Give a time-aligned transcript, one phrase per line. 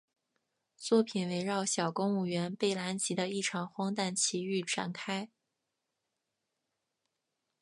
[0.77, 5.29] 作品围绕小公务员贝兰吉的一场荒诞奇遇展开。